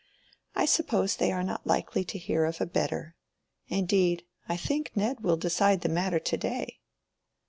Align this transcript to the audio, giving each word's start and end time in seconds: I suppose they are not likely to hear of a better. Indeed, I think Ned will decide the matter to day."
I 0.55 0.65
suppose 0.65 1.15
they 1.15 1.31
are 1.31 1.43
not 1.43 1.67
likely 1.67 2.03
to 2.05 2.17
hear 2.17 2.45
of 2.45 2.59
a 2.59 2.65
better. 2.65 3.15
Indeed, 3.67 4.23
I 4.49 4.57
think 4.57 4.91
Ned 4.95 5.19
will 5.19 5.37
decide 5.37 5.81
the 5.81 5.89
matter 5.89 6.17
to 6.17 6.37
day." 6.37 6.79